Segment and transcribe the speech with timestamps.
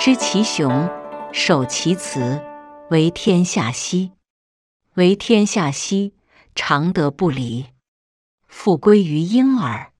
[0.00, 0.88] 知其雄，
[1.32, 2.40] 守其雌，
[2.88, 4.12] 为天下溪。
[4.94, 6.14] 为天下溪，
[6.54, 7.66] 常德不离，
[8.46, 9.92] 复归于婴儿。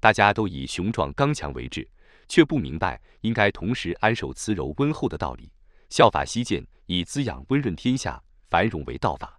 [0.00, 1.86] 大家都以雄壮刚强为志，
[2.28, 5.52] 却不明白应该同时安守慈柔温厚的道理。
[5.90, 9.38] 效法西涧，以滋养温润天下繁荣为道法。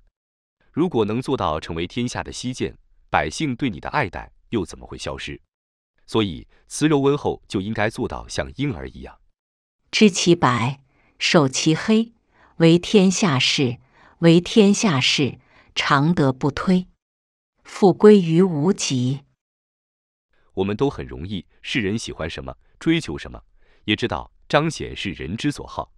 [0.72, 2.78] 如果能做到成为天下的西涧，
[3.10, 5.42] 百姓对你的爱戴又怎么会消失？
[6.06, 9.20] 所以，慈柔温厚就应该做到像婴儿一样。
[9.92, 10.82] 知其白，
[11.18, 12.14] 守其黑，
[12.58, 13.78] 为天下事。
[14.20, 15.40] 为天下事，
[15.74, 16.88] 常德不推，
[17.64, 19.22] 复归于无极。
[20.56, 23.42] 我们都很容易，世人喜欢什么，追求什么，
[23.86, 25.94] 也知道彰显是人之所好。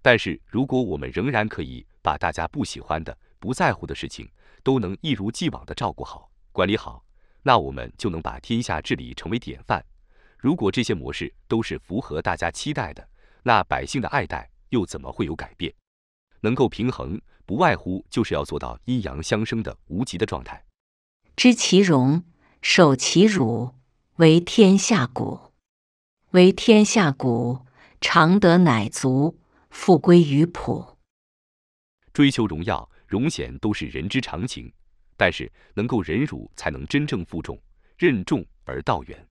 [0.00, 4.26] 但是，如果我们仍然可以把大家不喜欢的、不在乎的事情，
[4.62, 7.04] 都能一如既往的照顾好、管理好，
[7.42, 9.84] 那我们就能把天下治理成为典范。
[10.38, 13.06] 如果这些模式都是符合大家期待的，
[13.46, 15.72] 那百姓的爱戴又怎么会有改变？
[16.40, 20.64] 能够平衡，不外乎就是要做到阴阳相生的无极的状态。
[21.36, 22.24] 知其荣，
[22.60, 23.72] 守其辱，
[24.16, 25.52] 为天下谷。
[26.32, 27.60] 为天下谷，
[28.00, 29.38] 常德乃足，
[29.70, 30.98] 复归于朴。
[32.12, 34.72] 追求荣耀、荣显都是人之常情，
[35.16, 37.56] 但是能够忍辱，才能真正负重，
[37.96, 39.28] 任重而道远。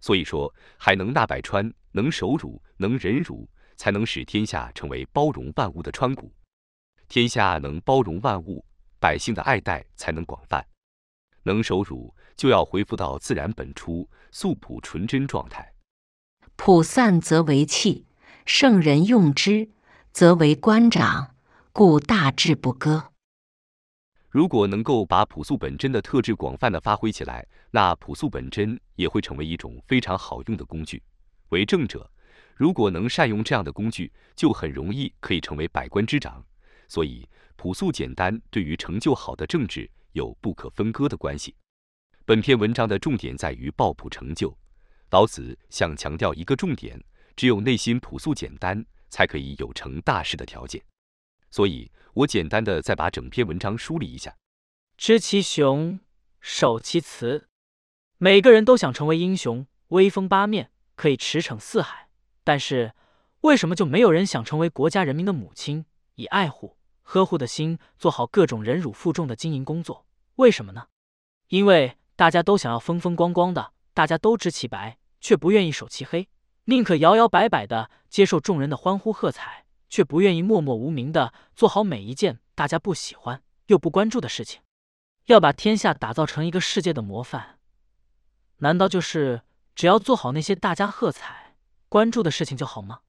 [0.00, 3.48] 所以说，还能纳百川，能守辱，能忍辱。
[3.74, 6.32] 才能使天下成为包容万物的川谷，
[7.08, 8.64] 天下能包容万物，
[9.00, 10.64] 百姓的爱戴才能广泛。
[11.42, 15.72] 能守辱，就要恢复到自然本初、素朴纯真状态。
[16.54, 18.06] 朴散则为器，
[18.46, 19.70] 圣人用之，
[20.12, 21.34] 则为官长，
[21.72, 23.12] 故大治不割。
[24.28, 31.02] 如果能够把朴素本真的特质广泛的发挥起来，那朴素本真也会成为一种非常好用的工具。
[31.52, 32.10] 为政者。
[32.54, 36.44] 如果能善用这样的工具，就很容易可以成为百官之长。
[36.88, 37.26] 所以，
[37.56, 41.54] 朴素简单对于成就好的政治有不可分割的关系。
[42.24, 44.56] 本篇文章的重点在于抱朴成就。
[45.10, 47.02] 老子想强调一个重点：
[47.36, 50.82] 只有内心朴素简单，才可以有成大事的条件。
[51.50, 54.34] 所以我简单的再把整篇文章梳理一下：
[54.96, 56.00] 知其雄，
[56.40, 57.46] 守其雌。
[58.18, 60.70] 每个人都想成为英雄，威风八面，
[61.02, 62.08] 可以驰骋四海。
[62.44, 62.92] 但是，
[63.40, 70.06] 为什么就没有人想成为国家人民的母亲，以爱护、呵护的心做好各种忍辱负重的经营工作？
[70.36, 70.86] 为什么呢？
[71.48, 76.28] 因为大家都想要风风光光的，大家都知其白，却不愿意守其黑，
[76.66, 84.62] 宁可摇摇摆摆的接受众人的欢呼喝彩，却不愿意默默无名的做好每一件大家不喜欢又不关注的事情。
[85.26, 87.58] 要把天下打造成一个世界的模范，
[88.58, 89.42] 难道就是
[89.74, 91.56] 只要做好那些大家喝彩？
[91.88, 93.00] 关注的事情就好吗？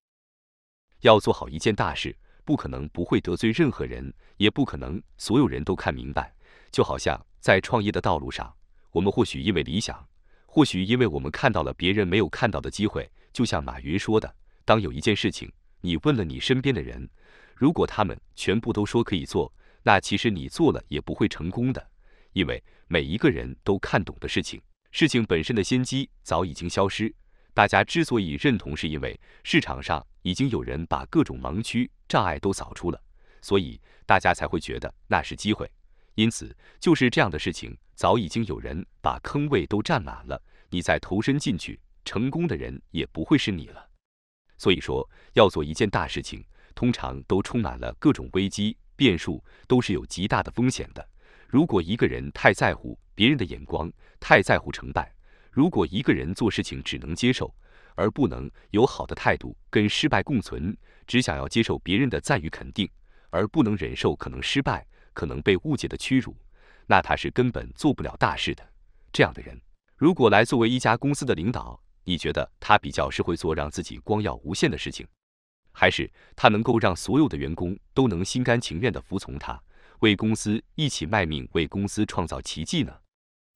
[1.01, 6.33] 要做好一件大事，不可能不会得罪任何人，也不可能所有人都看明白。
[6.71, 8.53] 就好像在创业的道路上，
[8.91, 10.07] 我们或许因为理想，
[10.45, 13.09] 或许因为我们看到了别人没有看到的机会。
[13.31, 15.51] 就像马云说的：“当有一件事情，
[15.81, 17.09] 你问了你身边的人，
[17.55, 19.51] 如果他们全部都说可以做，
[19.83, 21.85] 那其实你做了也不会成功的，
[22.31, 24.61] 因为每一个人都看懂的事情，
[24.93, 27.13] 事情本身的先机早已经消失。”
[27.53, 33.01] 大家之所以认同，是因为市场上已经有人把各种盲区障碍都扫出了，
[33.41, 35.69] 所以大家才会觉得那是机会。
[36.13, 40.39] 因此，就是这样的事情，早已经有人把坑位都占满了，
[40.69, 43.89] 你再投身进去，成功的人也不会是你了。
[44.59, 46.43] 所以说，要做一件大事情，
[46.75, 51.07] 通常都充满了各种危机变数，都是有极大的风险的。
[51.47, 55.13] 如果一个人太在乎别人的眼光，太在乎成败。
[55.51, 57.53] 如果一个人做事情只能接受，
[57.95, 60.75] 而不能有好的态度跟失败共存，
[61.05, 62.89] 只想要接受别人的赞誉肯定，
[63.29, 66.35] 而不能忍受可能失败、可能被误解的屈辱，
[66.87, 68.67] 那他是根本做不了大事的。
[69.11, 69.61] 这样的人，
[69.95, 75.07] 如果来作为一家公司的领导，你觉得他比较是会做让自己光耀无限的事情，
[75.71, 79.61] 还是他能够让所有的员工都能心甘情愿地服从他，
[79.99, 82.91] 为公司一起卖命，为公司创造奇迹呢？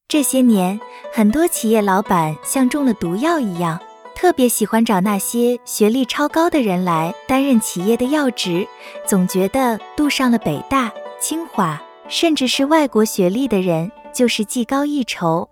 [0.08, 0.80] 这些年，
[1.12, 3.78] 很多企业老板像中了毒药一样，
[4.14, 8.66] 特别喜欢找那些学历超高的人来担任企业的要职，
[9.06, 10.90] 总觉得读上了北大、
[11.20, 11.78] 清华，
[12.08, 15.46] 甚至是外国学历的人就是技高一筹。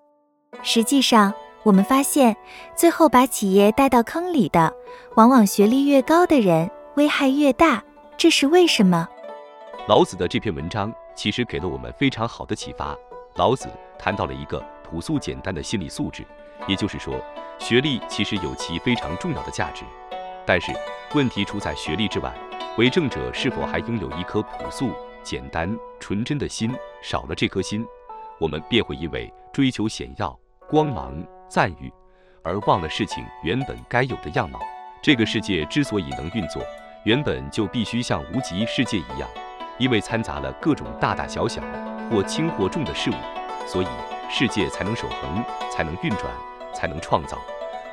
[0.62, 2.34] 实际上，我们发现，
[2.74, 4.72] 最后把企业带到坑里的，
[5.16, 7.84] 往往学历越高的人，危害越大。
[8.16, 9.06] 这是为什么？
[9.86, 12.96] 老子的这篇文章其实给了我们非常好的启发。
[13.36, 13.68] 老子
[13.98, 16.24] 谈到了一个朴素简单的心理素质，
[16.66, 17.14] 也就是说，
[17.58, 19.84] 学历其实有其非常重要的价值。
[20.46, 20.72] 但是
[21.14, 22.32] 问题出在学历之外，
[22.78, 24.90] 为政者是否还拥有一颗朴素、
[25.22, 26.74] 简单、纯真的心？
[27.02, 27.84] 少了这颗心，
[28.38, 31.14] 我们便会因为追求显耀、光芒、
[31.46, 31.92] 赞誉，
[32.42, 34.58] 而忘了事情原本该有的样貌。
[35.02, 36.62] 这个世界之所以能运作，
[37.04, 39.28] 原本就必须像无极世界一样，
[39.78, 41.60] 因为掺杂了各种大大小小、
[42.10, 43.14] 或轻或重的事物，
[43.66, 43.86] 所以
[44.30, 46.32] 世界才能守恒，才能运转，
[46.74, 47.38] 才能创造。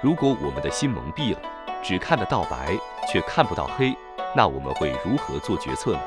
[0.02, 1.40] 如果我们的心蒙蔽了，
[1.82, 2.78] 只看得到白，
[3.08, 3.96] 却看不到黑，
[4.36, 6.00] 那我们会如何做决策呢？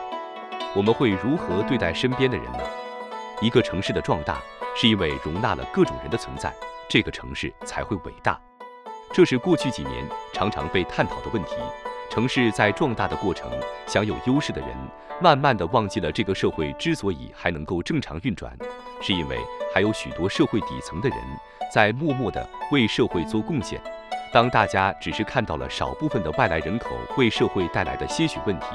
[0.74, 2.60] 我们会如何对待身边的人呢？
[3.40, 4.38] 一个城市的壮大，
[4.74, 6.52] 是因为容纳了各种人的存在，
[6.88, 8.38] 这个城市才会伟大。
[9.12, 11.54] 这是过去几年常常被探讨的问题。
[12.10, 13.50] 城市在壮大的过程，
[13.86, 14.70] 享有优势的人，
[15.20, 18.56] 慢慢的忘记了这个社会之所以还能够正常运转，
[19.00, 19.38] 是因为
[19.74, 21.18] 还有许多社会底层的人
[21.72, 23.80] 在默默的为社会做贡献。
[24.32, 28.66] 当大家只是看到了少部分的外来人口为社会带来的些许问题，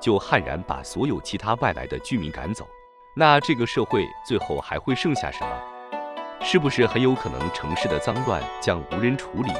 [0.00, 2.66] 就悍然把所有其他外来的居民赶走，
[3.14, 5.48] 那这个社会最后还会剩下什么？
[6.42, 9.52] 是不是很有可能城市的脏乱将无人处理？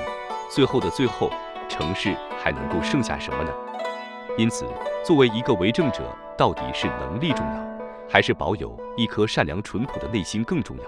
[0.50, 1.30] 最后的最后，
[1.68, 3.50] 城市还能够剩下什么呢？
[4.38, 4.66] 因此，
[5.04, 6.04] 作为一个为政者，
[6.36, 7.66] 到底是能力重要，
[8.08, 10.82] 还是保有一颗善良淳朴的内心更重要？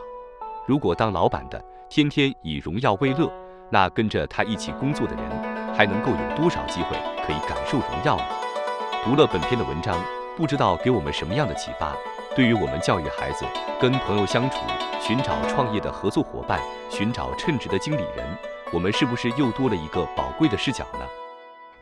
[0.67, 3.31] 如果当老板的天天以荣耀为乐，
[3.71, 6.97] 那跟着他一起工作的人，还能够有多少机会
[7.27, 8.25] 可以感受荣耀呢？
[9.05, 9.99] 读了本篇的文章，
[10.37, 11.97] 不知道给我们什么样的启发？
[12.37, 13.45] 对于我们教育孩子、
[13.81, 14.59] 跟朋友相处、
[15.01, 16.61] 寻找创业的合作伙伴、
[16.91, 18.27] 寻找称职的经理人，
[18.71, 21.01] 我们是不是又多了一个宝贵的视角呢？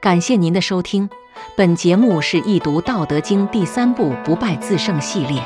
[0.01, 1.09] 感谢您的收听，
[1.57, 5.43] 本节目是易读《道德经》第三部“不败自胜”系列。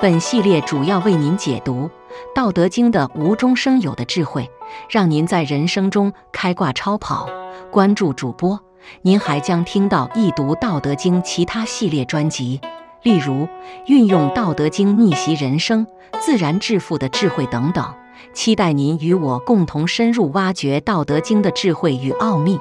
[0.00, 1.82] 本系列主要为您解读
[2.34, 4.50] 《道德经》的无中生有的智慧，
[4.88, 7.28] 让您在人生中开挂超跑。
[7.70, 8.58] 关注主播，
[9.02, 12.60] 您还将听到易读《道德经》其他系列专辑，
[13.02, 13.48] 例如
[13.86, 15.86] 运用《道德经》逆袭人生、
[16.20, 17.94] 自然致富的智慧等等。
[18.32, 22.58] 期待您与我共同深入挖掘《道德经》的智慧与奥秘。